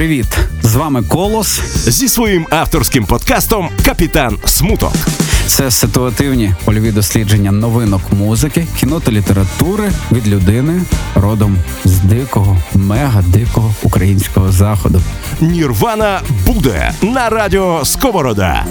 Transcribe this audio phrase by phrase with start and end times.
[0.00, 0.38] привіт!
[0.62, 4.92] З вами Колос зі своїм авторським подкастом Капітан Смуток.
[5.46, 10.82] Це ситуативні польові дослідження новинок музики, кіно та літератури від людини
[11.14, 15.02] родом з дикого, мега дикого українського заходу.
[15.40, 18.66] Нірвана буде на радіо Сковорода.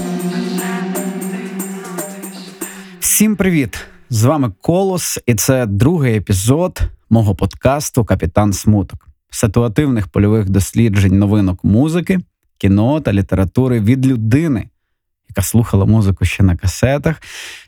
[3.00, 3.78] Всім привіт!
[4.10, 11.64] З вами Колос, і це другий епізод мого подкасту Капітан Смуток ситуативних польових досліджень новинок
[11.64, 12.20] музики,
[12.58, 14.70] кіно та літератури від людини,
[15.30, 17.22] яка слухала музику ще на касетах.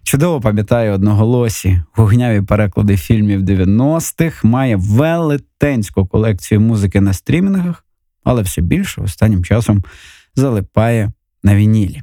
[0.04, 7.86] Чудово пам'ятає одноголосі гугняві переклади фільмів 90-х, має велетенську колекцію музики на стрімінгах,
[8.24, 9.84] але все більше останнім часом
[10.36, 11.12] залипає
[11.44, 12.02] на вінілі.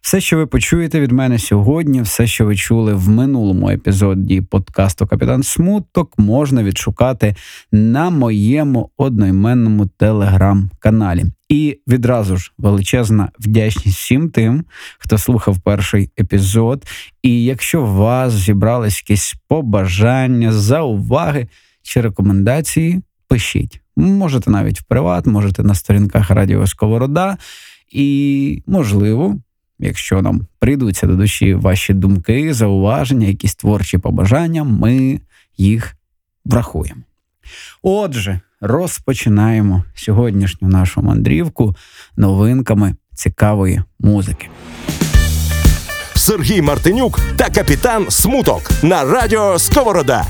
[0.00, 5.06] Все, що ви почуєте від мене сьогодні, все, що ви чули в минулому епізоді подкасту
[5.06, 7.36] Капітан Смуток, можна відшукати
[7.72, 11.24] на моєму одноіменному телеграм-каналі.
[11.48, 14.64] І відразу ж величезна вдячність всім тим,
[14.98, 16.86] хто слухав перший епізод.
[17.22, 21.48] І якщо у вас зібрались якісь побажання, зауваги
[21.82, 23.80] чи рекомендації, пишіть.
[23.96, 27.36] Можете навіть в приват, можете на сторінках Радіо Сковорода.
[27.90, 29.36] І, можливо,
[29.78, 35.20] Якщо нам прийдуться до душі ваші думки, зауваження, якісь творчі побажання, ми
[35.56, 35.96] їх
[36.44, 37.00] врахуємо.
[37.82, 41.76] Отже, розпочинаємо сьогоднішню нашу мандрівку
[42.16, 44.48] новинками цікавої музики.
[46.14, 50.24] Сергій Мартинюк та капітан Смуток на радіо Сковорода.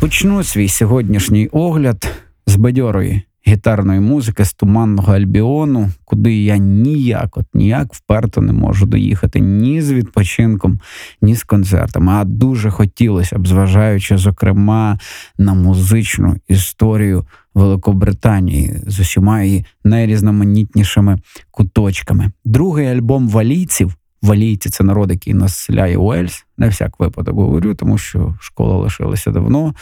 [0.00, 2.08] Почну свій сьогоднішній огляд
[2.46, 8.86] з бадьорої гітарної музики з туманного альбіону, куди я ніяк, от ніяк вперто не можу
[8.86, 10.80] доїхати ні з відпочинком,
[11.22, 12.12] ні з концертами.
[12.12, 14.98] А дуже хотілося б, зважаючи, зокрема,
[15.38, 21.18] на музичну історію Великобританії з усіма її найрізноманітнішими
[21.50, 22.30] куточками.
[22.44, 23.94] Другий альбом валійців.
[24.22, 26.44] Валійці це народ, який населяє Уельс.
[26.58, 29.74] На всяк випадок говорю, тому що школа лишилася давно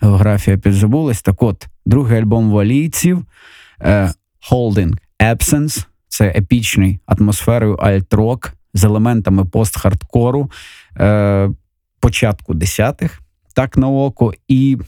[0.00, 1.22] географія підзабулась.
[1.22, 3.24] Так от, другий альбом валійців
[3.80, 4.12] е,
[4.50, 5.86] Holding Absence.
[6.08, 10.50] Це епічний атмосферою альт-рок з елементами пост-хардкору
[11.00, 11.50] е,
[12.00, 13.20] початку десятих,
[13.54, 14.78] так на око, і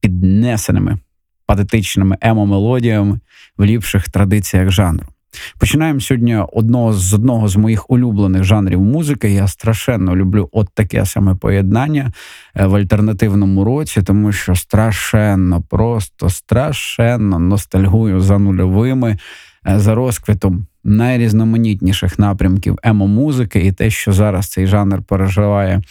[0.00, 0.98] піднесеними
[1.46, 3.20] патетичними емо-мелодіями
[3.56, 5.06] в ліпших традиціях жанру.
[5.58, 9.30] Починаємо сьогодні одного з одного з моїх улюблених жанрів музики.
[9.30, 12.12] Я страшенно люблю от таке саме поєднання
[12.56, 19.18] е, в альтернативному році, тому що страшенно, просто страшенно ностальгую за нульовими,
[19.68, 25.82] е, за розквітом найрізноманітніших напрямків емо-музики, і те, що зараз цей жанр переживає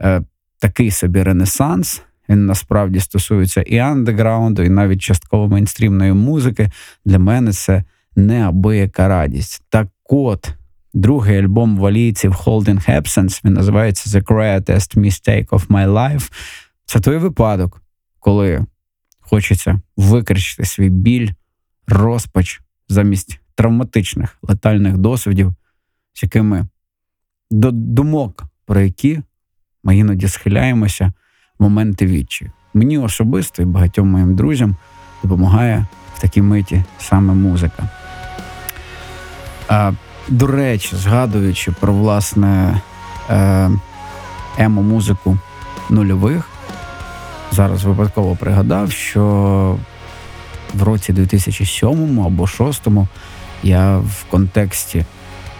[0.00, 0.22] е,
[0.58, 2.02] такий собі ренесанс.
[2.28, 6.70] Він насправді стосується і андеграунду, і навіть частково мейнстрімної музики.
[7.04, 7.84] Для мене це
[8.18, 9.62] неабияка радість.
[9.68, 10.54] Так от,
[10.94, 16.32] другий альбом валійців Holding Absence, він називається The Greatest Mistake of My Life.
[16.84, 17.82] Це той випадок,
[18.18, 18.64] коли
[19.20, 21.28] хочеться викричити свій біль,
[21.86, 25.54] розпач замість травматичних летальних досвідів,
[26.14, 26.66] з якими
[27.50, 29.20] до думок, про які
[29.84, 31.12] ми іноді схиляємося
[31.58, 32.50] в моменти відчі.
[32.74, 34.76] Мені особисто і багатьом моїм друзям
[35.22, 37.88] допомагає в такій миті саме музика.
[40.28, 42.80] До речі, згадуючи про власне
[43.30, 43.70] е,
[44.58, 45.38] емо-музику
[45.90, 46.48] нульових,
[47.52, 49.76] зараз випадково пригадав, що
[50.74, 52.86] в році 2007 або 2006
[53.62, 55.04] я в контексті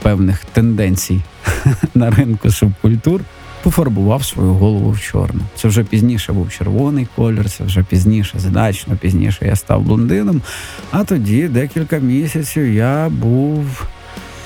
[0.02, 1.20] певних тенденцій
[1.94, 3.20] на ринку субкультур
[3.62, 5.40] пофарбував свою голову в чорну.
[5.56, 10.42] Це вже пізніше був червоний колір, це вже пізніше, значно пізніше я став блондином.
[10.90, 13.86] А тоді декілька місяців я був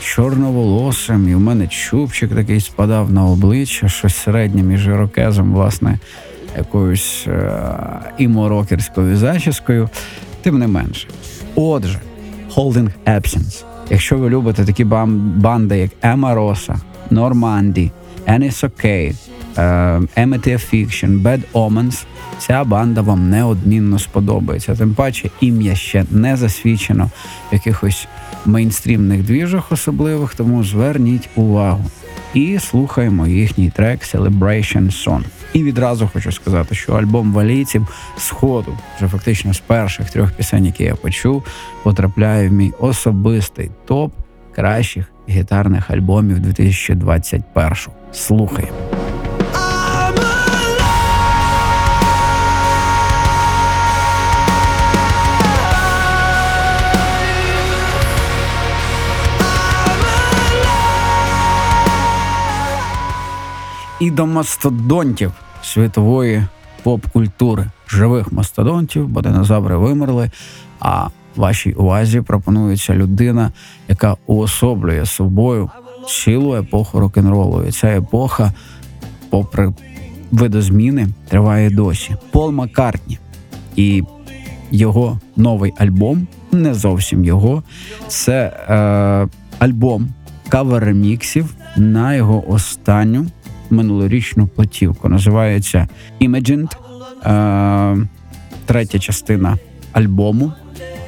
[0.02, 5.98] чорноволосим, і в мене чубчик такий спадав на обличчя, щось середнє між ірокезом, власне,
[6.56, 9.88] якоюсь е- іморокерською зачіскою.
[10.42, 11.08] Тим не менше.
[11.54, 12.00] Отже,
[12.54, 13.64] Holding Absence.
[13.90, 16.76] Якщо ви любите такі банди, як Ема Роса,
[17.10, 17.90] Норманді,
[18.26, 19.14] Ennis Okay,
[20.16, 22.04] Emitia Fiction, Bad Omens,
[22.38, 24.74] ця банда вам неодмінно сподобається.
[24.74, 27.10] Тим паче ім'я ще не засвідчено
[27.52, 28.08] якихось
[28.46, 31.84] мейнстрімних двіжах особливих, тому зверніть увагу.
[32.34, 35.24] І слухаємо їхній трек Celebration Song.
[35.52, 37.86] І відразу хочу сказати, що альбом валійців
[38.16, 41.44] сходу, вже фактично з перших трьох пісень, які я почув,
[41.82, 44.12] потрапляє в мій особистий топ
[44.54, 47.76] кращих гітарних альбомів 2021
[48.12, 48.91] Слухаємо.
[64.02, 65.32] І до мастодонтів
[65.62, 66.46] світової
[66.82, 70.30] поп-культури, живих мастодонтів, бо динозаври вимерли.
[70.80, 73.52] А вашій увазі пропонується людина,
[73.88, 75.70] яка уособлює собою
[76.08, 77.64] цілу епоху рок-н-ролу.
[77.68, 78.52] І ця епоха,
[79.30, 79.72] попри
[80.32, 82.16] видозміни, триває досі.
[82.30, 83.18] Пол Маккартні
[83.76, 84.02] і
[84.70, 87.62] його новий альбом, не зовсім його.
[88.08, 89.28] Це е,
[89.58, 90.08] альбом
[90.48, 91.44] кавер-реміксів
[91.76, 93.26] на його останню
[93.72, 95.08] минулорічну платівку.
[95.08, 95.88] Називається
[96.20, 96.76] Imagined,
[97.24, 98.06] е,
[98.66, 99.58] третя частина
[99.92, 100.52] альбому.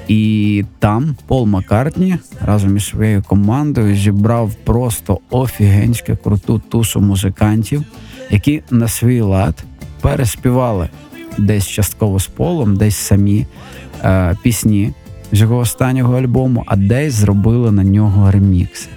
[0.08, 2.16] І там Пол Маккартні
[2.46, 7.82] разом із своєю командою зібрав просто офігенське круту тусу музикантів,
[8.30, 9.64] які на свій лад
[10.00, 10.88] переспівали
[11.38, 13.46] десь частково з полом, десь самі
[14.04, 14.92] е, пісні
[15.32, 18.88] з його останнього альбому, а десь зробили на нього ремікси.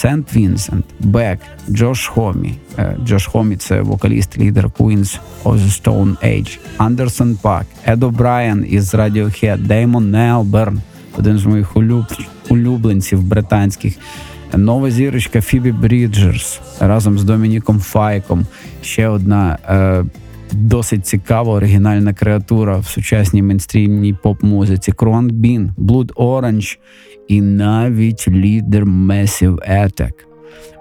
[0.00, 0.36] St.
[0.36, 1.38] Vincent, Бек,
[1.70, 2.54] Джош Хомі.
[2.78, 8.66] Е, Джош Хомі це вокаліст, лідер Queens of the Stone Age, Андерсон Пак, Ед О'Брайен
[8.68, 10.80] із Radiohead, Деймон Елберн,
[11.18, 12.04] один з моїх улюб...
[12.48, 13.94] улюбленців британських.
[14.56, 18.46] Нова зірочка Фібі Бріджерс разом з Домініком Файком.
[18.82, 20.04] Ще одна е,
[20.52, 24.92] досить цікава оригінальна креатура в сучасній мейнстрімній поп-музиці.
[24.92, 26.78] Крон Бін, Blood Orange
[27.28, 30.12] і навіть лідер Massive Attack.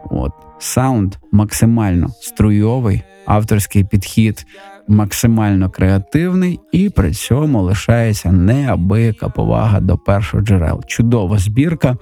[0.10, 0.32] От.
[0.60, 4.46] Саунд максимально струйовий, авторський підхід
[4.88, 10.84] максимально креативний, і при цьому лишається неабияка повага до першого джерел.
[10.88, 11.98] Чудова збірка.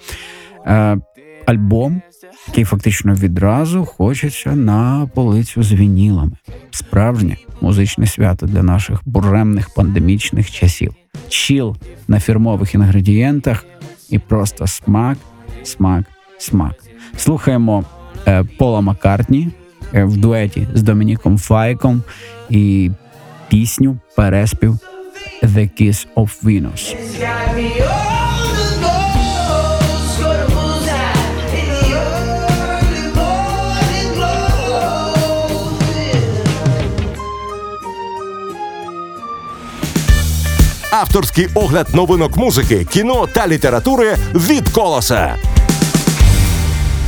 [0.66, 0.98] Е,
[1.46, 2.02] Альбом,
[2.48, 6.32] який фактично відразу хочеться на полицю з вінілами.
[6.72, 10.94] Справжнє музичне свято для наших буремних пандемічних часів.
[11.30, 11.76] Чіл
[12.08, 13.66] на фірмових інгредієнтах
[14.10, 15.18] і просто смак,
[15.64, 16.04] смак,
[16.38, 16.84] смак.
[17.18, 17.84] Слухаємо
[18.28, 19.50] е, Пола Маккартні
[19.94, 22.04] е, в дуеті з Домініком Файком
[22.50, 22.92] і
[23.48, 24.80] пісню переспів
[25.44, 26.96] The Kiss of Venus.
[41.16, 45.36] Авторський огляд новинок музики, кіно та літератури від колоса.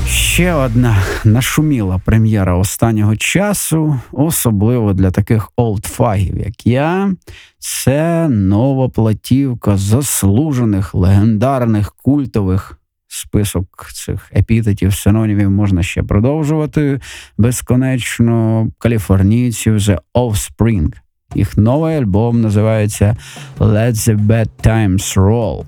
[0.07, 7.13] Ще одна нашуміла прем'єра останнього часу, особливо для таких олдфагів, як я.
[7.59, 12.79] Це нова платівка заслужених легендарних культових.
[13.07, 16.99] Список цих епітетів, синонімів можна ще продовжувати
[17.37, 18.67] безконечно.
[18.77, 20.93] Каліфорнійців The Offspring.
[21.35, 23.17] Їх новий альбом називається
[23.59, 25.63] Let the Bad Times Roll.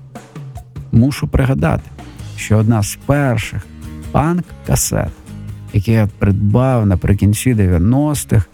[0.92, 1.82] Мушу пригадати,
[2.36, 3.66] що одна з перших
[4.12, 5.10] панк-касет,
[5.72, 8.46] які я придбав наприкінці 90-х,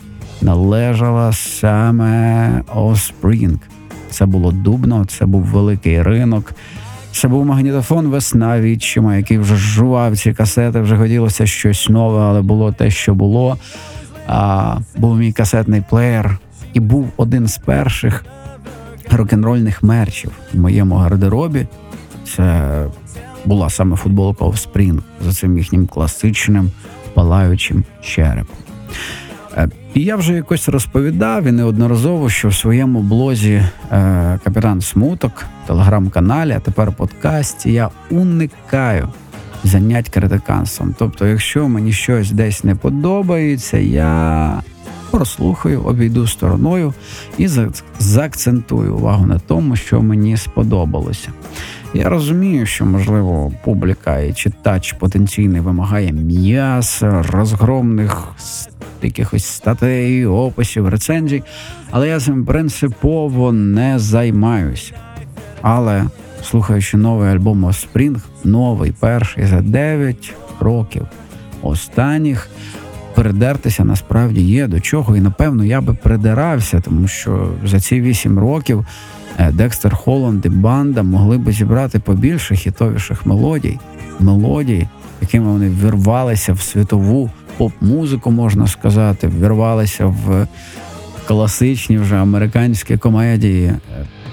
[0.42, 3.58] належала саме Offspring.
[4.10, 6.52] Це було дубно, це був великий ринок.
[7.12, 12.42] Це був магнітофон весна відчима, який вже жував ці касети, вже хотілося щось нове, але
[12.42, 13.56] було те, що було.
[14.26, 16.38] А, Був мій касетний плеєр,
[16.76, 18.24] і був один з перших
[19.10, 21.66] рок-н-рольних мерчів в моєму гардеробі.
[22.36, 22.86] Це
[23.44, 26.70] була саме футболка Offspring за цим їхнім класичним
[27.14, 28.56] палаючим черепом.
[29.56, 35.46] Е, І я вже якось розповідав і неодноразово, що в своєму блозі е, Капітан Смуток,
[35.66, 39.08] телеграм-каналі, а тепер подкасті, я уникаю
[39.64, 40.94] занять критиканством.
[40.98, 44.62] Тобто, якщо мені щось десь не подобається, я
[45.10, 46.94] прослухаю, обійду стороною
[47.38, 47.48] і
[47.98, 51.28] заакцентую увагу на тому, що мені сподобалося.
[51.94, 58.28] Я розумію, що можливо публіка і читач потенційний вимагає м'яса, розгромних
[59.02, 61.42] якихось статей, описів, рецензій,
[61.90, 64.94] але я цим принципово не займаюся.
[65.62, 66.04] Але
[66.42, 71.06] слухаючи новий альбом Offspring, новий перший за 9 років
[71.62, 72.48] останніх,
[73.16, 78.38] передертися насправді є до чого, і напевно я би придирався, тому що за ці 8
[78.38, 78.86] років
[79.38, 83.78] е, Декстер Холланд і банда могли би зібрати побільше хітовіших мелодій,
[84.20, 84.88] мелодій,
[85.20, 90.46] якими вони вірвалися в світову поп-музику, можна сказати, вірвалися в
[91.26, 93.80] класичні вже американські комедії е,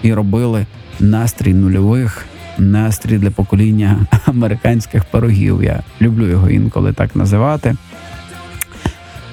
[0.01, 0.65] і робили
[0.99, 2.25] настрій нульових,
[2.57, 5.63] настрій для покоління американських пирогів.
[5.63, 7.75] Я люблю його інколи так називати.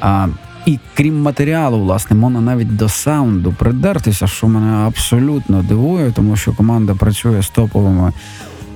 [0.01, 0.27] А,
[0.67, 6.53] і крім матеріалу, власне, можна навіть до саунду придертися, що мене абсолютно дивує, тому що
[6.53, 8.13] команда працює з топовими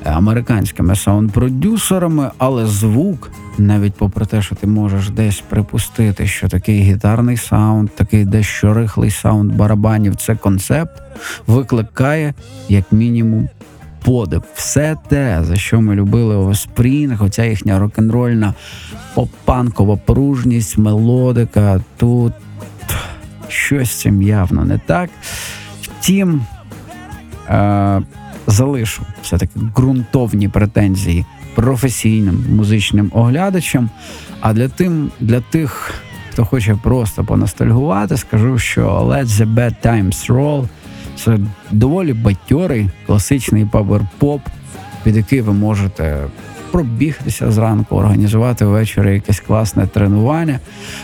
[0.05, 7.37] американськими саунд-продюсерами, але звук, навіть попри те, що ти можеш десь припустити, що такий гітарний
[7.37, 11.03] саунд, такий дещо рихлий саунд барабанів, це концепт,
[11.47, 12.35] викликає
[12.69, 13.49] як мінімум
[14.05, 14.43] подив.
[14.55, 18.55] Все те, за що ми любили Offspring, оця їхня рок-н-рольна
[19.15, 21.81] попанкова пружність, мелодика.
[21.97, 22.33] Тут
[23.49, 25.11] щось цим явно не так.
[25.83, 26.47] Втім,
[27.49, 28.03] е,
[28.47, 33.91] залишу все-таки ґрунтовні претензії професійним музичним оглядачам.
[34.41, 35.95] А для тим, для тих,
[36.31, 40.69] хто хоче просто поностальгувати, скажу, що Let the Bad Times Roll
[41.17, 41.39] це
[41.71, 44.41] доволі бадьорий класичний павер-поп,
[45.05, 46.27] під який ви можете
[46.75, 50.61] пробігтися зранку, організувати ввечері якесь класне тренування,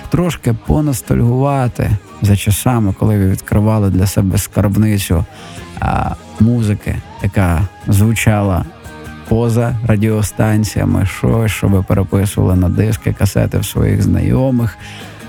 [0.08, 1.90] трошки поностальгувати
[2.22, 5.24] за часами, коли ви відкривали для себе скарбницю
[5.80, 8.64] а, музики, яка звучала
[9.28, 14.78] поза радіостанціями, щось, що ви переписували на диски, касети в своїх знайомих,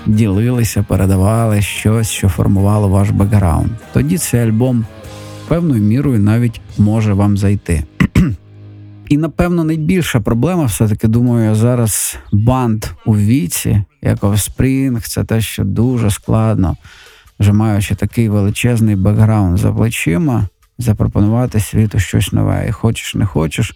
[0.06, 3.70] ділилися, передавали щось, що формувало ваш бекграунд.
[3.92, 4.86] Тоді цей альбом
[5.48, 7.84] певною мірою навіть може вам зайти.
[9.08, 15.64] І напевно найбільша проблема, все-таки думаю, зараз банд у віці, як Offspring, це те, що
[15.64, 16.76] дуже складно,
[17.40, 22.66] вже маючи такий величезний бекграунд за плечима, запропонувати світу щось нове.
[22.68, 23.74] І хочеш, не хочеш,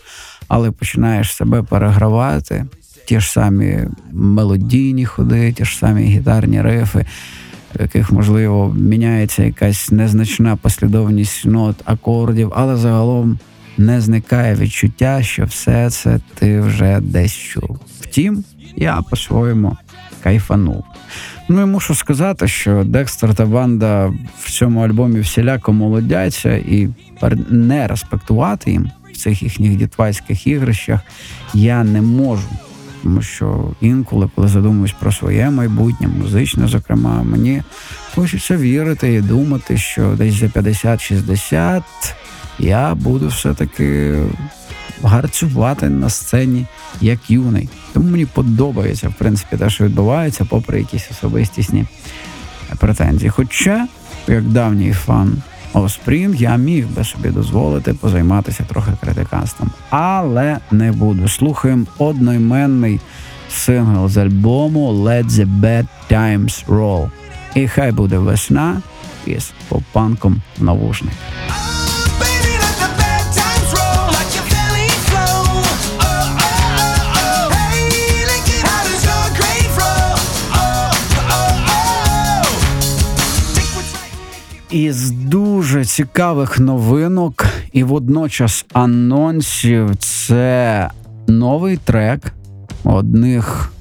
[0.49, 2.66] але починаєш себе перегравати.
[3.06, 3.78] Ті ж самі
[4.12, 7.06] мелодійні ходи, ті ж самі гітарні рифи,
[7.75, 13.38] в яких, можливо, міняється якась незначна послідовність нот, акордів, але загалом
[13.78, 17.78] не зникає відчуття, що все це ти вже десь чув.
[18.00, 18.44] Втім,
[18.76, 19.76] я по-своєму
[20.22, 20.84] кайфанув.
[21.48, 26.88] Ну і мушу сказати, що Декстер та банда в цьому альбомі всіляко молодяться і
[27.50, 31.00] не респектувати їм в цих їхніх дітвацьких ігрищах
[31.54, 32.48] я не можу.
[33.06, 37.62] Тому що інколи, коли задумуюсь про своє майбутнє, музичне, зокрема, мені
[38.14, 41.82] хочеться вірити і думати, що десь за 50-60
[42.58, 44.18] я буду все-таки
[45.02, 46.66] гарцювати на сцені
[47.00, 47.68] як юний.
[47.92, 51.84] Тому мені подобається, в принципі, те, що відбувається, попри якісь особистісні
[52.78, 53.30] претензії.
[53.30, 53.88] Хоча,
[54.28, 55.42] як давній фан
[55.76, 59.71] Offspring, я міг би собі дозволити позайматися трохи критиканством.
[59.90, 61.28] Але не буду.
[61.28, 63.00] Слухаємо одноіменний
[63.50, 67.11] сингл з альбому Let the Bad Times Roll.
[67.54, 68.83] І хай буде весна
[69.26, 71.11] із попанком в.
[84.70, 87.46] Із дуже цікавих новинок.
[87.73, 90.90] І водночас анонсів це
[91.26, 92.20] новий трек
[92.85, 93.73] одних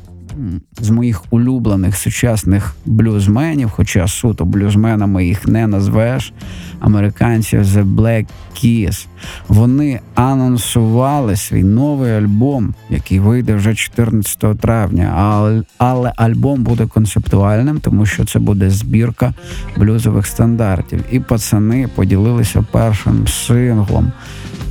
[0.80, 6.34] з моїх улюблених сучасних блюзменів, хоча суто блюзменами їх не назвеш,
[6.80, 8.26] американців The Black
[8.56, 9.08] Keys.
[9.48, 15.14] Вони анонсували свій новий альбом, який вийде вже 14 травня.
[15.18, 19.34] Але, але альбом буде концептуальним, тому що це буде збірка
[19.78, 21.04] блюзових стандартів.
[21.12, 24.12] І пацани поділилися першим синглом,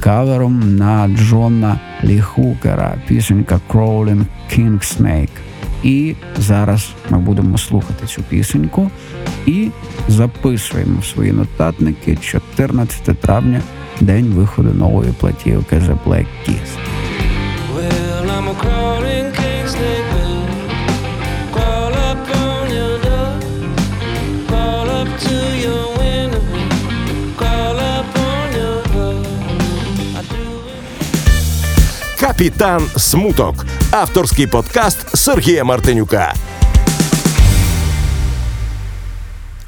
[0.00, 5.53] кавером на Джона Лі Хукера, пісенька Crawling King Snake.
[5.84, 8.90] І зараз ми будемо слухати цю пісеньку
[9.46, 9.68] і
[10.08, 13.62] записуємо в свої нотатники 14 травня,
[14.00, 16.93] день виходу нової платівки The Black Keys.
[32.38, 33.66] Капітан Смуток.
[33.90, 36.34] Авторський подкаст Сергія Мартинюка.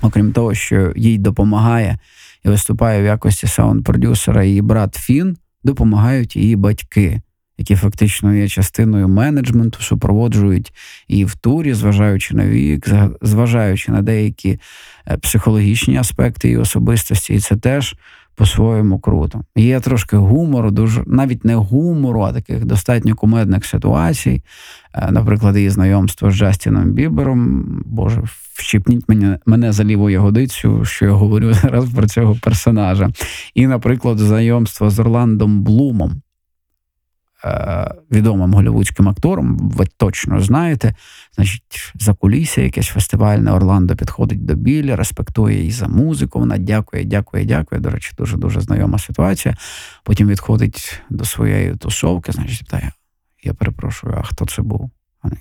[0.02, 1.98] Окрім того, що їй допомагає
[2.44, 7.20] і виступає в якості саунд-продюсера, її брат Фін допомагають її батьки,
[7.58, 10.72] які фактично є частиною менеджменту, супроводжують
[11.08, 12.88] її в турі, зважаючи на вік,
[13.22, 14.58] зважаючи на деякі
[15.06, 17.96] е, психологічні аспекти її особистості, і це теж
[18.36, 19.40] по-своєму круто.
[19.56, 24.42] Є трошки гумору, дуже навіть не гумору, а таких достатньо кумедних ситуацій.
[24.94, 27.64] Е, Наприклад, її знайомство з Джастіном Бібером.
[27.86, 28.22] Боже,
[28.54, 33.10] вщипніть мене, мене за ліву ягодицю, що я говорю зараз про цього персонажа.
[33.54, 36.22] І, наприклад, знайомство з Орландом Блумом.
[37.46, 40.94] Е, відомим голівудським актором, ви точно знаєте.
[41.34, 46.38] Значить, за кулісся якесь фестивальне Орландо підходить до Білі, респектує її за музику.
[46.38, 47.80] Вона дякує, дякує, дякує.
[47.80, 49.56] До речі, дуже дуже знайома ситуація.
[50.04, 52.92] Потім відходить до своєї тусовки, значить, питає:
[53.44, 54.90] я перепрошую, а хто це був?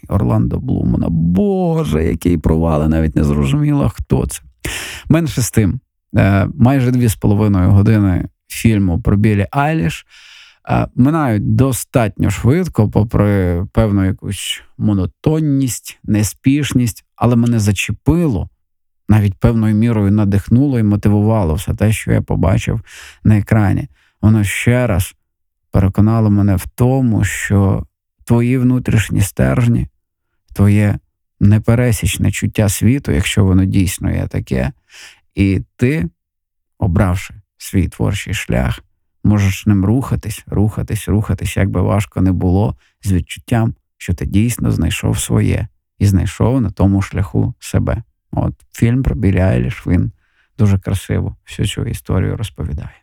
[0.08, 0.92] Орландо Блум.
[0.92, 4.42] Вона, Боже, який провали, навіть не зрозуміла, хто це.
[5.10, 5.80] Менше з тим,
[6.18, 10.06] е, майже дві з половиною години фільму про Білі Айліш
[10.96, 18.50] минають достатньо швидко, попри певну якусь монотонність, неспішність, але мене зачепило,
[19.10, 22.82] навіть певною мірою надихнуло і мотивувало все те, що я побачив
[23.24, 23.88] на екрані.
[24.22, 25.16] Воно ще раз
[25.72, 27.86] переконало мене в тому, що
[28.24, 29.88] твої внутрішні стержні,
[30.54, 31.00] твоє
[31.40, 34.72] непересічне чуття світу, якщо воно дійсно є таке,
[35.36, 36.10] і ти,
[36.78, 38.84] обравши свій творчий шлях,
[39.25, 44.72] можеш ним рухатись, рухатись, рухатись, як би важко не було, з відчуттям, що ти дійсно
[44.72, 45.67] знайшов своє
[46.00, 48.03] і знайшов на тому шляху себе.
[48.32, 50.12] От фільм про Білі він
[50.58, 53.01] дуже красиво всю цю історію розповідає.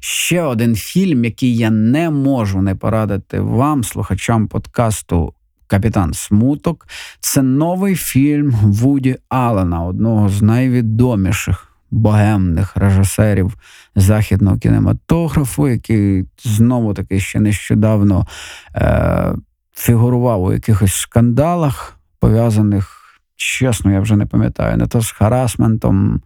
[0.00, 5.34] Ще один фільм, який я не можу не порадити вам, слухачам подкасту
[5.66, 6.86] Капітан Смуток.
[7.20, 13.56] Це новий фільм Вуді Аллена, одного з найвідоміших богемних режисерів
[13.96, 18.26] західного кінематографу, який знову таки ще нещодавно
[18.74, 19.34] е,
[19.74, 23.02] фігурував у якихось скандалах, пов'язаних,
[23.36, 26.22] чесно, я вже не пам'ятаю, не то з харасментом,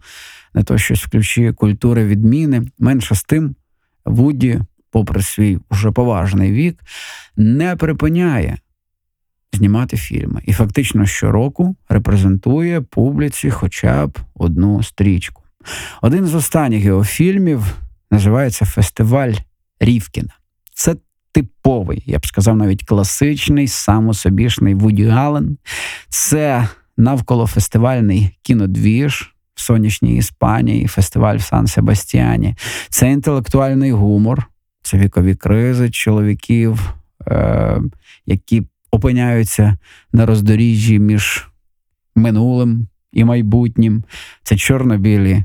[0.53, 2.63] не то щось в ключі культури відміни.
[2.79, 3.55] Менше з тим,
[4.05, 6.79] Вуді, попри свій уже поважний вік,
[7.35, 8.57] не припиняє
[9.53, 10.41] знімати фільми.
[10.45, 15.40] І фактично щороку репрезентує публіці хоча б одну стрічку.
[16.01, 17.63] Один з останніх його фільмів
[18.11, 19.33] називається Фестиваль
[19.79, 20.33] Рівкіна.
[20.73, 20.95] Це
[21.31, 25.57] типовий, я б сказав, навіть класичний, самособішний Вуді Гален.
[26.09, 32.55] Це навколофестивальний кінодвіж в сонячній Іспанії, фестиваль в Сан Себастьяні.
[32.89, 34.47] Це інтелектуальний гумор,
[34.81, 36.93] це вікові кризи чоловіків,
[37.27, 37.81] е-
[38.25, 39.77] які опиняються
[40.13, 41.47] на роздоріжжі між
[42.15, 44.03] минулим і майбутнім.
[44.43, 45.43] Це чорно-білі,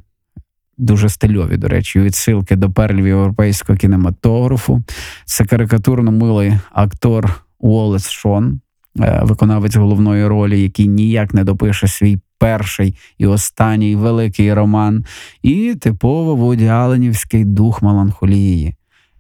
[0.79, 4.83] дуже стильові, до речі, відсилки до перлів європейського кінематографу.
[5.25, 8.61] Це карикатурно милий актор Уоллес Шон,
[9.01, 15.05] е, виконавець головної ролі, який ніяк не допише свій перший і останній великий роман,
[15.43, 18.75] і типово Вуді Аленівський дух меланхолії.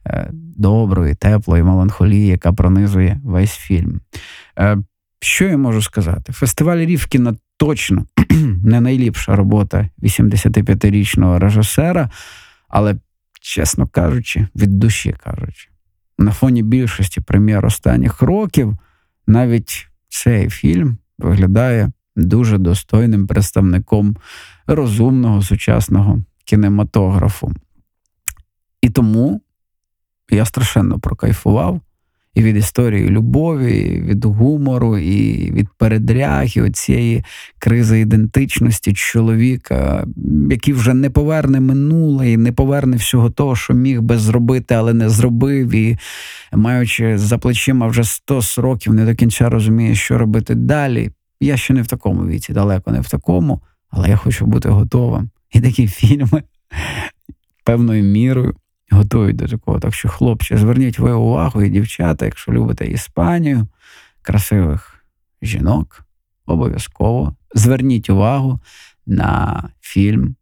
[0.07, 4.01] е, Доброї, теплої меланхолії, яка пронизує весь фільм.
[4.59, 4.79] Е,
[5.21, 6.33] Що я можу сказати?
[6.33, 8.05] Фестиваль Рівкіна точно
[8.65, 12.11] не найліпша робота 85-річного режисера,
[12.69, 12.97] але,
[13.41, 15.69] чесно кажучи, від душі кажучи,
[16.19, 18.77] на фоні більшості прем'єр останніх років
[19.27, 24.17] навіть цей фільм виглядає дуже достойним представником
[24.67, 27.53] розумного сучасного кінематографу.
[28.81, 29.41] І тому
[30.31, 31.81] я страшенно прокайфував
[32.37, 37.25] і від історії любові, і від гумору, і від передряги цієї
[37.59, 40.07] кризи ідентичності чоловіка,
[40.51, 44.95] який вже не поверне минуле і не поверне всього того, що міг би зробити, але
[44.95, 45.75] не зробив.
[45.75, 45.99] І
[46.53, 51.11] маючи за плечима вже 100 років, не до кінця розуміє, що робити далі.
[51.41, 55.31] Я ще не в такому віці, далеко не в такому, але я хочу бути готовим.
[55.53, 56.43] І такі фільми
[57.65, 58.55] певною мірою
[58.91, 59.81] готують до такого.
[59.81, 63.67] Так що, хлопці, зверніть ви увагу, і дівчата, якщо любите Іспанію,
[64.23, 65.05] красивих
[65.43, 66.05] жінок,
[66.47, 68.61] обов'язково зверніть увагу
[69.07, 70.37] на фільм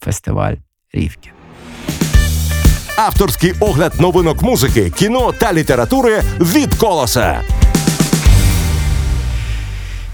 [0.00, 0.54] Фестиваль
[0.92, 1.30] Рівки.
[2.96, 7.42] Авторський огляд новинок музики, кіно та літератури від колоса.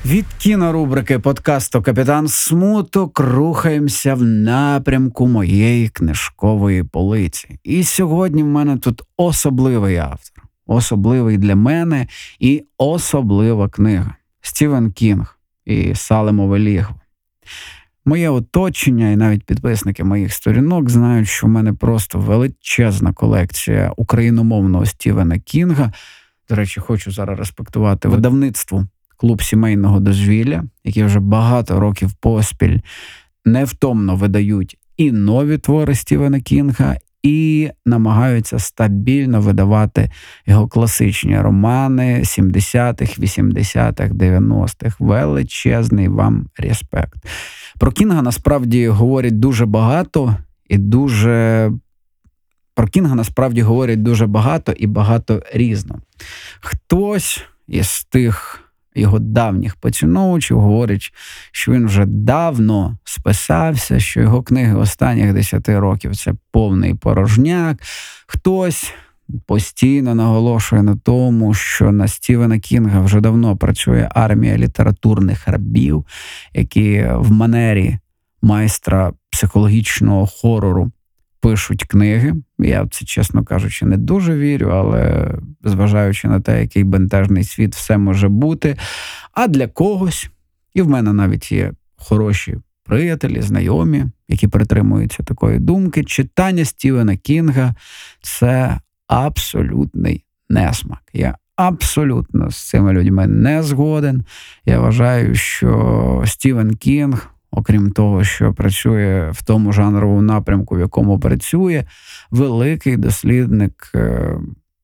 [0.05, 7.59] Від кінорубрики подкасту Капітан Смуток рухаємося в напрямку моєї книжкової полиці.
[7.65, 12.07] І сьогодні в мене тут особливий автор, особливий для мене
[12.39, 16.95] і особлива книга Стівен Кінг і Салемове лігво.
[18.05, 24.87] Моє оточення і навіть підписники моїх сторінок знають, що в мене просто величезна колекція україномовного
[24.87, 25.93] Стівена Кінга.
[26.49, 28.87] До речі, хочу зараз респектувати видавництво
[29.23, 32.79] клуб сімейного дозвілля, які вже багато років поспіль
[33.45, 40.11] невтомно видають і нові твори Стівена Кінга, і намагаються стабільно видавати
[40.47, 44.97] його класичні романи 70-х, 80-х, 90-х.
[44.99, 47.27] Величезний вам респект.
[47.79, 50.37] Про Кінга насправді говорять дуже багато
[50.69, 51.73] і дуже
[52.75, 55.99] про Кінга насправді говорять дуже багато і багато різно.
[56.61, 58.62] Хтось із тих
[58.95, 61.13] його давніх поціновувачів говорить,
[61.53, 67.83] що він вже давно списався, що його книги останніх 10 років це повний порожняк.
[68.27, 68.95] Хтось
[69.47, 76.07] постійно наголошує на тому, що на Стівена Кінга вже давно працює армія літературних рабів,
[76.55, 77.99] які в манері
[78.43, 80.91] майстра психологічного хорору
[81.43, 82.35] пишуть книги.
[82.59, 85.31] Я в це, чесно кажучи, не дуже вірю, але
[85.65, 88.77] зважаючи на те, який бентежний світ все може бути.
[89.33, 90.31] А для когось,
[90.75, 97.75] і в мене навіть є хороші приятелі, знайомі, які притримуються такої думки, читання Стівена Кінга
[98.23, 101.03] це абсолютний несмак.
[101.13, 104.25] Я абсолютно з цими людьми не згоден.
[104.65, 111.19] Я вважаю, що Стівен Кінг, окрім того, що працює в тому жанровому напрямку, в якому
[111.19, 111.85] працює,
[112.31, 114.37] великий дослідник е,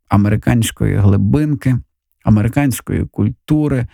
[0.09, 1.79] американської глибинки,
[2.25, 3.87] американської культури.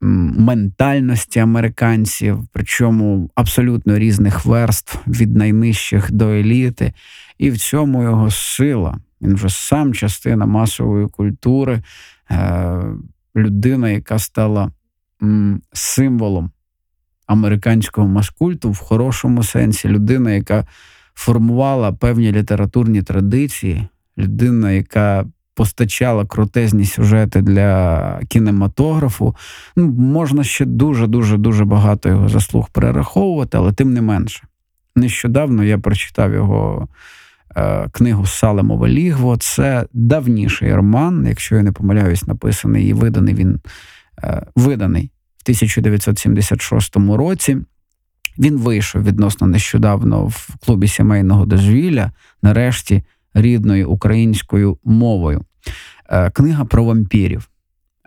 [0.00, 6.92] Ментальності американців, причому абсолютно різних верств від найнижчих до еліти,
[7.38, 8.98] і в цьому його сила.
[9.22, 11.82] Він вже сам частина масової культури,
[12.30, 12.82] е,
[13.36, 14.70] людина, яка стала
[15.72, 16.50] символом
[17.26, 20.66] американського маскульту в хорошому сенсі, людина, яка
[21.14, 23.86] формувала певні літературні традиції,
[24.18, 29.36] людина, яка постачала крутезні сюжети для кінематографу.
[29.76, 34.42] Ну, можна ще дуже, дуже, багато його заслуг перераховувати, але тим не менше.
[34.96, 36.88] Нещодавно я прочитав його
[37.56, 39.36] е, книгу Салемове лігво.
[39.36, 43.60] Це давніший роман, якщо я не помиляюсь, написаний і виданий він
[44.22, 45.10] е, виданий
[45.44, 47.56] 1976 році.
[48.38, 53.02] Він вийшов відносно нещодавно в клубі сімейного дозвілля, нарешті
[53.34, 55.44] рідною українською мовою.
[56.10, 57.48] Е, Книга про вампірів.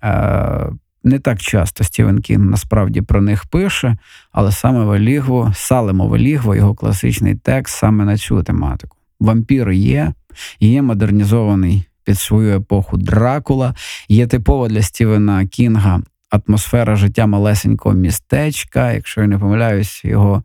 [0.03, 0.69] Е,
[1.03, 3.97] Не так часто Стівен Кінг насправді про них пише,
[4.31, 8.97] але саме Велігво, Салемове лігво, його класичний текст саме на цю тематику.
[9.19, 10.13] Вампір є,
[10.59, 13.75] є модернізований під свою епоху Дракула,
[14.09, 18.91] є типова для Стівена Кінга атмосфера життя малесенького містечка.
[18.91, 20.43] Якщо я не помиляюсь, його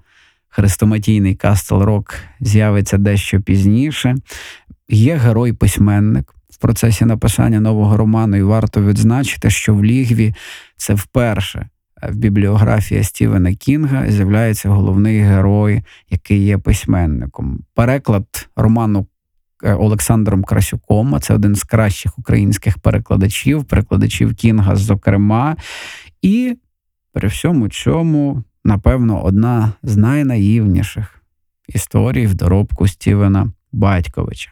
[0.49, 4.14] хрестоматійний Кастл Рок з'явиться дещо пізніше.
[4.88, 10.35] Є герой-письменник в процесі написання нового роману, і варто відзначити, що в лігві
[10.77, 11.68] це вперше
[12.03, 17.61] в бібліографії Стівена Кінга з'являється головний герой, який є письменником.
[17.75, 19.05] Переклад роману е,
[19.62, 25.57] Олександром Красюком, це один з кращих українських перекладачів, перекладачів Кінга, зокрема.
[26.22, 26.57] І
[27.12, 31.22] при всьому цьому, напевно, одна з найнаївніших
[31.68, 34.51] історій в доробку Стівена Батьковича.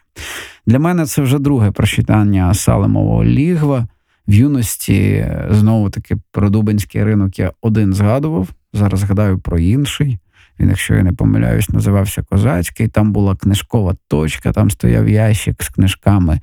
[0.65, 3.87] Для мене це вже друге прочитання Салемового лігва.
[4.27, 8.49] В юності знову таки про Дубинський ринок я один згадував.
[8.73, 10.19] Зараз згадаю про інший.
[10.61, 12.87] Він, якщо я не помиляюсь, називався Козацький.
[12.87, 16.39] Там була книжкова точка, там стояв ящик з книжками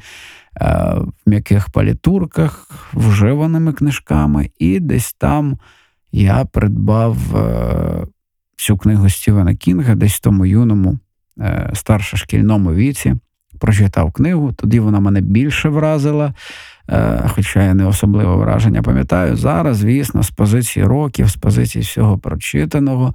[0.61, 5.59] е, в м'яких палітурках, вживаними книжками, і десь там
[6.13, 8.07] я придбав е,
[8.57, 10.99] цю книгу Стівена Кінга, десь в тому юному,
[11.41, 13.15] е, старшошкільному віці.
[13.61, 16.35] Прочитав книгу, тоді вона мене більше вразила.
[17.29, 19.37] Хоча я не особливо враження пам'ятаю.
[19.37, 23.15] Зараз, звісно, з позиції років, з позиції всього прочитаного,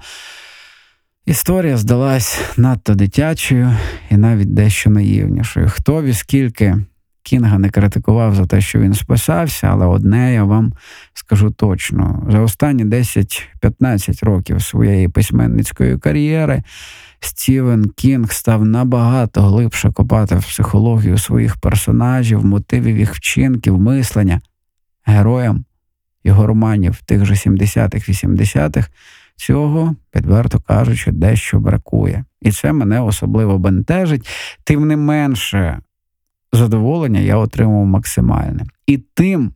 [1.25, 3.77] історія здалась надто дитячою
[4.09, 5.69] і навіть дещо наївнішою.
[5.69, 6.77] Хто і скільки
[7.23, 10.73] Кінга не критикував за те, що він списався, але одне я вам
[11.13, 16.63] скажу точно: за останні 10-15 років своєї письменницької кар'єри.
[17.19, 24.41] Стівен Кінг став набагато глибше копати в психологію своїх персонажів, мотивів їх вчинків, мислення.
[25.05, 25.65] Героям
[26.23, 28.89] його романів тих же 70-х, 80-х
[29.45, 32.25] цього, відверто кажучи, дещо бракує.
[32.41, 34.27] І це мене особливо бентежить.
[34.63, 35.79] Тим не менше,
[36.53, 38.63] задоволення я отримав максимальне.
[38.87, 39.51] І тим,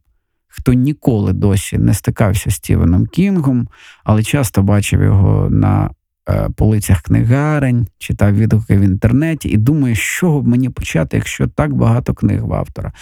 [0.48, 3.68] хто ніколи досі не стикався з Стівеном Кінгом,
[4.04, 5.90] але часто бачив його на
[6.30, 11.48] е, полицях книгарень, читав відгуки в інтернеті і думає, з чого б мені почати, якщо
[11.48, 12.94] так багато книг в автора.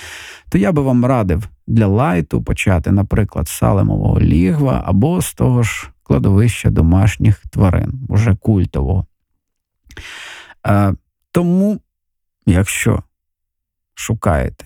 [0.50, 5.64] То я би вам радив для лайту почати, наприклад, з Салемового лігва або з того
[5.64, 9.06] ж кладовища домашніх тварин, уже культового.
[10.68, 10.94] Е,
[11.32, 11.80] тому,
[12.46, 13.04] якщо
[13.94, 14.66] шукаєте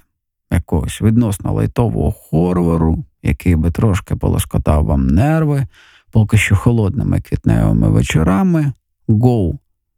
[0.52, 5.68] якогось відносно лайтового хорвору, який би трошки полоскотав вам нерви,
[6.12, 8.74] поки що холодними квітневими вечорами,
[9.08, 9.58] go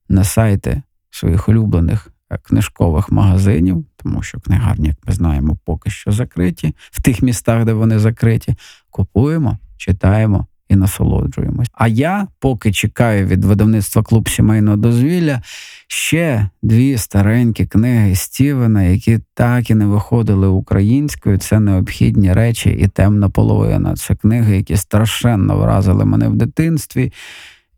[0.09, 6.11] на сайти своїх улюблених е, книжкових магазинів, тому що книгарні, як ми знаємо, поки що
[6.11, 8.55] закриті в тих містах, де вони закриті.
[8.89, 11.67] Купуємо, читаємо і насолоджуємось.
[11.73, 15.41] А я поки чекаю від видавництва клуб сімейного дозвілля
[15.87, 21.37] ще дві старенькі книги Стівена, які так і не виходили українською.
[21.37, 23.95] Це необхідні речі і темна половина.
[23.95, 27.13] Це книги, які страшенно вразили мене в дитинстві,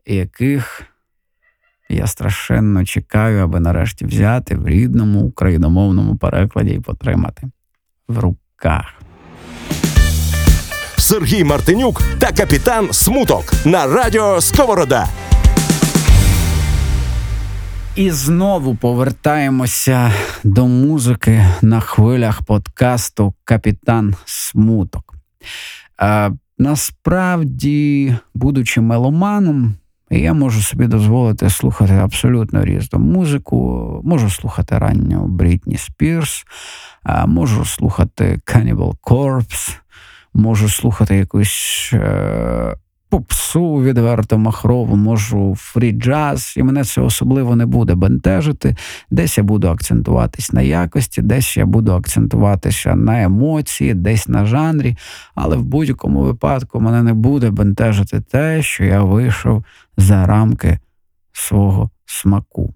[0.05, 0.83] яких
[1.89, 7.47] я страшенно чекаю, аби нарешті взяти в рідному україномовному перекладі і потримати
[8.07, 8.93] в руках.
[11.03, 15.07] Сергій Мартинюк та капітан Смуток на радіо Сковорода.
[17.95, 20.13] І знову повертаємося
[20.43, 25.15] до музики на хвилях подкасту Капітан Смуток.
[26.01, 29.75] Е, насправді, будучи меломаном,
[30.09, 34.01] я можу собі дозволити слухати абсолютно різну музику.
[34.03, 36.45] Можу слухати ранню Брітні Спірс,
[37.05, 39.77] е, можу слухати Cannibal Corpse,
[40.33, 42.75] можу слухати якусь е,
[43.13, 48.75] попсу відверто махрову, можу фрі-джаз, і мене це особливо не буде бентежити.
[49.11, 54.97] Десь я буду акцентуватись на якості, десь я буду акцентуватися на емоції, десь на жанрі,
[55.35, 59.63] але в будь-якому випадку мене не буде бентежити те, що я вийшов
[59.97, 60.79] за рамки
[61.33, 62.73] свого смаку.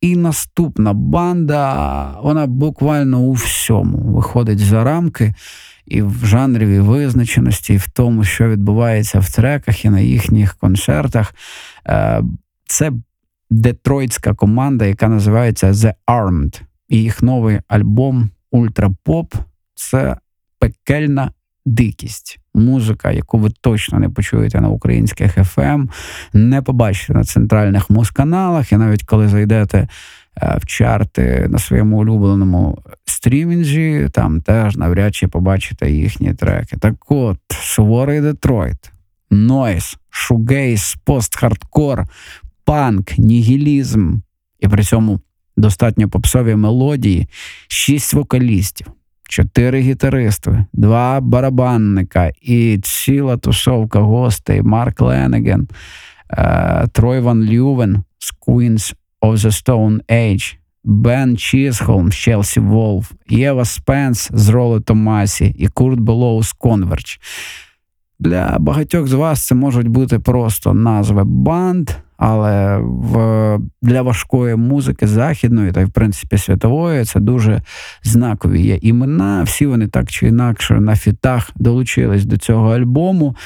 [0.00, 5.34] І наступна банда, вона буквально у всьому виходить за рамки
[5.90, 11.34] і в жанровій визначеності, і в тому, що відбувається в треках і на їхніх концертах.
[11.86, 12.22] Е,
[12.66, 12.92] Це
[13.50, 16.60] детройтська команда, яка називається The Armed.
[16.88, 19.34] І їх новий альбом Ультрапоп
[19.74, 20.16] це
[20.58, 21.32] пекельна
[21.66, 22.38] дикість.
[22.54, 25.88] Музика, яку ви точно не почуєте на українських FM,
[26.32, 29.88] не побачите на центральних музканалах, і навіть коли зайдете
[30.36, 36.76] в чарти на своєму улюбленому стрімінзі, там теж навряд чи побачите їхні треки.
[36.76, 38.92] Так от, суворий Детройт,
[39.30, 42.04] нойс, шугейс, постхардкор,
[42.64, 44.16] панк, нігілізм,
[44.60, 45.20] і при цьому
[45.56, 47.28] достатньо попсові мелодії,
[47.68, 48.86] шість вокалістів.
[49.28, 55.68] Чотири гітаристи, два барабанника і ціла тусовка гостей Марк Ленеген,
[56.30, 63.12] е, Трой Ван Лювен з Queens of the Stone Age, Бен Чізхолм з Chelsea Wolfe,
[63.28, 67.20] Єва Спенс з Rolo Tomassi і Курт Баллу з Converge.
[68.20, 75.06] Для багатьох з вас це можуть бути просто назви банд, але в, для важкої музики
[75.06, 77.62] західної та в принципі світової це дуже
[78.02, 79.42] знакові є імена.
[79.42, 83.36] Всі вони так чи інакше на фітах долучились до цього альбому.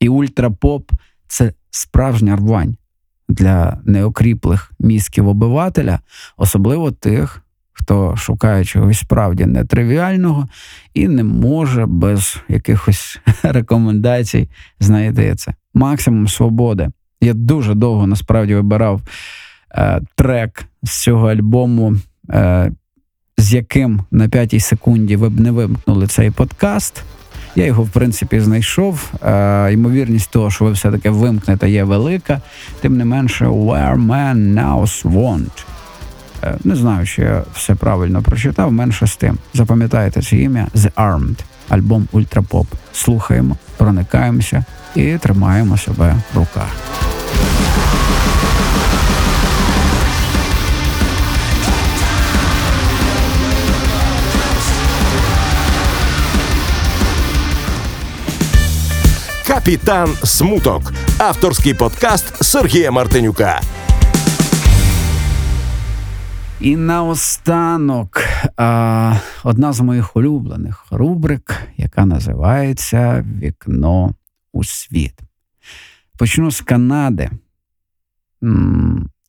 [0.00, 0.90] І ультрапоп
[1.26, 2.76] це справжня рвань
[3.32, 6.00] для неокріплих мізків обивателя,
[6.36, 7.42] особливо тих,
[7.72, 10.48] хто шукає чогось справді нетривіального
[10.94, 14.48] і не може без якихось рекомендацій
[14.80, 15.54] знайти це.
[15.74, 16.88] Максимум свободи.
[17.20, 19.00] Я дуже довго насправді вибирав
[19.74, 21.96] е, трек з цього альбому,
[22.30, 22.72] е,
[23.38, 27.04] з яким на п'ятій секунді ви б не вимкнули цей подкаст.
[27.56, 29.10] Я його, в принципі, знайшов.
[29.24, 32.40] Е, ймовірність того, що ви все-таки вимкнете, є велика.
[32.80, 35.64] Тим не менше, Where Man Knows Want.
[36.44, 39.38] Е, Не знаю, чи я все правильно прочитав, менше з тим.
[39.54, 41.36] Запам'ятайте це ім'я The Armed,
[41.68, 42.66] альбом Ультрапоп.
[42.92, 46.68] Слухаємо, проникаємося і тримаємо себе в руках.
[59.52, 60.92] Капітан Смуток.
[61.18, 63.60] Авторський подкаст Сергія Мартинюка.
[66.60, 68.20] І наостанок
[68.56, 74.14] а, одна з моїх улюблених рубрик, яка називається Вікно
[74.52, 75.14] у світ.
[76.18, 77.30] Почну з Канади.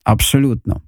[0.04, 0.82] Абсолютно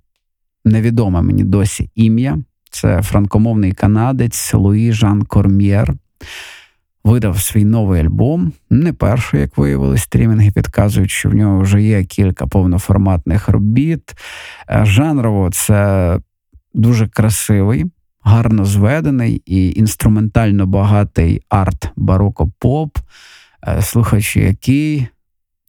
[0.65, 2.39] невідоме мені досі ім'я.
[2.71, 5.95] Це франкомовний канадець Луї Жан Корм'єр.
[7.07, 8.53] Видав свій новий альбом.
[8.71, 14.15] Не перший, як виявилось, стрімінги підказують, що в нього вже є кілька повноформатних робіт.
[14.71, 16.19] Е, Жанрово це
[16.75, 17.87] дуже красивий,
[18.23, 22.99] гарно зведений і інструментально багатий арт бароко поп,
[23.69, 25.07] е, слухаючи який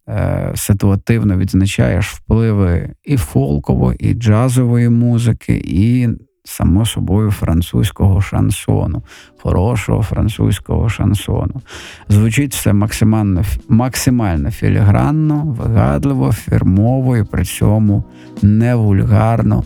[0.09, 6.09] е, ситуативно відзначаєш впливи і фолкової, і джазової музики, і,
[6.47, 9.03] само собою, французького шансону,
[9.43, 11.61] хорошого французького шансону.
[12.09, 18.03] Звучить все максимально, максимально філігранно, вигадливо, фірмово і при цьому
[18.41, 19.63] не вульгарно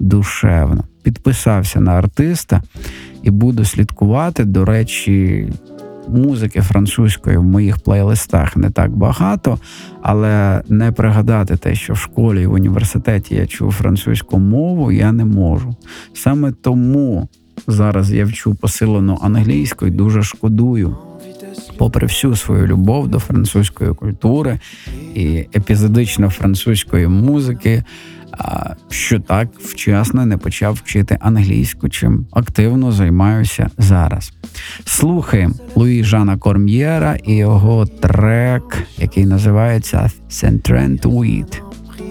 [0.00, 0.84] душевно.
[1.02, 2.62] Підписався на артиста
[3.22, 4.44] і буду слідкувати.
[4.44, 5.48] До речі,
[6.08, 9.58] музики французької в моїх плейлистах не так багато,
[10.02, 15.12] але не пригадати те, що в школі і в університеті я чув французьку мову, я
[15.12, 15.76] не можу.
[16.14, 17.28] Саме тому
[17.66, 20.96] зараз я вчу посилену англійську і дуже шкодую.
[21.78, 24.58] Попри всю свою любов до французької культури
[25.14, 27.84] і епізодично французької музики,
[28.90, 34.32] що так вчасно не почав вчити англійську, чим активно займаюся зараз.
[34.84, 41.60] Слухаємо Луї Жана Корм'єра і його трек, який називається «Centrent Weed».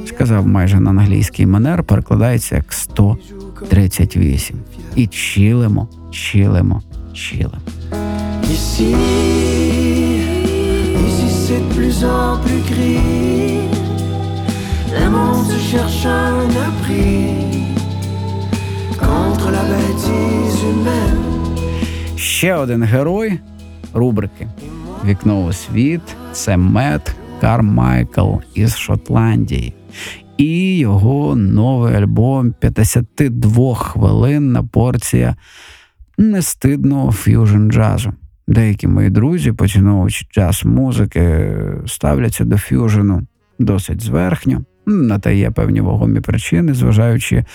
[0.06, 4.58] Сказав майже на англійський манер, перекладається як 138.
[4.96, 6.82] І чилимо, чилимо,
[7.14, 7.58] чилимо.
[8.54, 8.94] Ici,
[11.08, 13.33] ici c'est de plus en plus gris.
[15.14, 17.76] Le se cherche un abri
[18.98, 21.34] contre la bêtise humaine.
[22.18, 23.40] Ще один герой
[23.94, 24.48] рубрики
[25.06, 29.74] Вікно у світ це Мет Кармайкл із Шотландії.
[30.38, 35.36] І його новий альбом 52 хвилинна порція
[36.18, 38.14] нестидного ф'южн джазу.
[38.48, 43.22] Деякі мої друзі, поціновувачі джаз музики, ставляться до ф'южену
[43.60, 44.64] досить зверхньо.
[44.86, 47.46] На те є певні вагомі причини, зважаючи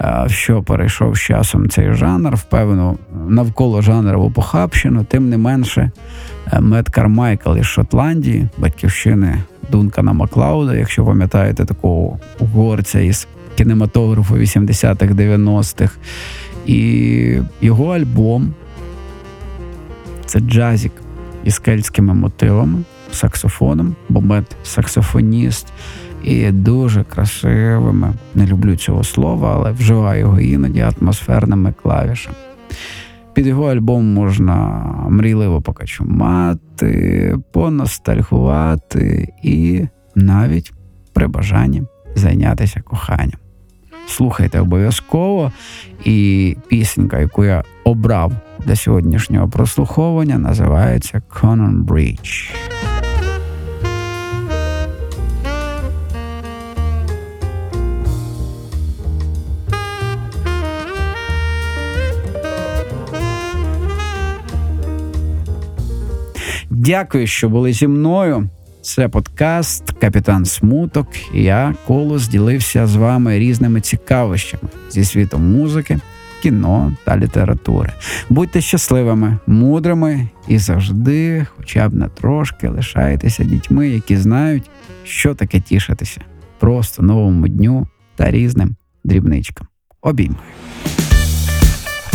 [0.00, 5.90] е, що перейшов з часом цей жанр, в певну навколо жанрову похабщину, тим не менше,
[6.52, 15.14] е, Мет Кармайкл із Шотландії, батьківщини Дункана Маклауда, якщо пам'ятаєте такого угорця із кінематографу 80-х,
[15.14, 15.96] 90-х.
[16.66, 18.54] І його альбом
[20.26, 20.92] це джазік
[21.44, 22.78] із кельтськими мотивами,
[23.12, 25.66] саксофоном, бо Мет саксофоніст
[26.24, 32.36] і дуже красивими, не люблю цього слова, але вживаю його іноді атмосферними клавішами.
[33.34, 40.72] Під його альбом можна мрійливо покачумати, поностальгувати і навіть
[41.12, 41.82] при бажанні
[42.14, 43.38] зайнятися коханням.
[44.06, 45.52] Слухайте обов'язково,
[46.04, 48.32] і пісенька, яку я обрав
[48.66, 52.50] для сьогоднішнього прослуховування, називається Conan Bridge.
[66.84, 68.48] Дякую, що були зі мною.
[68.82, 71.08] Це подкаст Капітан Смуток.
[71.34, 75.98] Я колос ділився з вами різними цікавищами зі світом музики,
[76.42, 77.92] кіно та літератури.
[78.30, 84.70] Будьте щасливими, мудрими і завжди, хоча б на трошки, лишайтеся дітьми, які знають,
[85.04, 86.20] що таке тішитися.
[86.58, 89.66] Просто новому дню та різним дрібничкам.
[90.02, 90.40] Обіймаю.